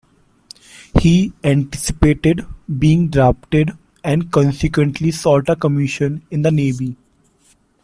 He 0.99 1.31
anticipated 1.43 2.43
being 2.79 3.09
drafted 3.09 3.77
and 4.03 4.31
consequently 4.31 5.11
sought 5.11 5.47
a 5.47 5.55
commission 5.55 6.25
in 6.31 6.41
the 6.41 6.49
navy. 6.49 6.97